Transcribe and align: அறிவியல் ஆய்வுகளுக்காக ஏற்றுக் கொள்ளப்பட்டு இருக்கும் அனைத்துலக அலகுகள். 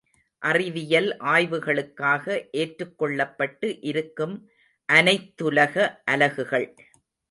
அறிவியல் 0.41 1.17
ஆய்வுகளுக்காக 1.33 2.25
ஏற்றுக் 2.51 2.97
கொள்ளப்பட்டு 2.99 3.79
இருக்கும் 3.81 4.35
அனைத்துலக 4.89 5.75
அலகுகள். 6.05 6.69